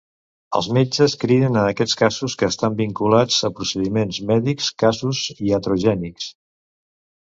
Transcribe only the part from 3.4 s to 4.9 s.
a procediments mèdics